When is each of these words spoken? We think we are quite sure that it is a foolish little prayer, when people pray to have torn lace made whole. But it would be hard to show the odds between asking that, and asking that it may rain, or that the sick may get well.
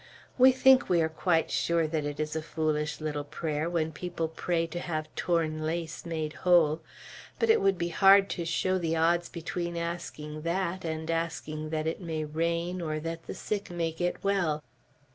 We 0.35 0.51
think 0.51 0.89
we 0.89 0.99
are 1.03 1.09
quite 1.09 1.51
sure 1.51 1.85
that 1.85 2.05
it 2.05 2.19
is 2.19 2.35
a 2.35 2.41
foolish 2.41 2.99
little 3.01 3.23
prayer, 3.23 3.69
when 3.69 3.91
people 3.91 4.27
pray 4.27 4.65
to 4.65 4.79
have 4.79 5.13
torn 5.13 5.61
lace 5.63 6.07
made 6.07 6.33
whole. 6.41 6.81
But 7.37 7.51
it 7.51 7.61
would 7.61 7.77
be 7.77 7.89
hard 7.89 8.27
to 8.31 8.43
show 8.43 8.79
the 8.79 8.95
odds 8.95 9.29
between 9.29 9.77
asking 9.77 10.41
that, 10.41 10.83
and 10.83 11.11
asking 11.11 11.69
that 11.69 11.85
it 11.85 12.01
may 12.01 12.25
rain, 12.25 12.81
or 12.81 12.99
that 12.99 13.27
the 13.27 13.35
sick 13.35 13.69
may 13.69 13.91
get 13.91 14.23
well. 14.23 14.63